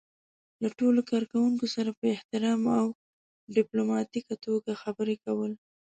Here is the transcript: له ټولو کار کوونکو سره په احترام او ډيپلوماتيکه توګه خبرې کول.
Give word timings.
له 0.61 0.69
ټولو 0.79 1.01
کار 1.09 1.23
کوونکو 1.31 1.65
سره 1.75 1.91
په 1.99 2.05
احترام 2.15 2.61
او 2.79 2.85
ډيپلوماتيکه 3.55 4.35
توګه 4.45 4.71
خبرې 4.83 5.15
کول. 5.25 5.51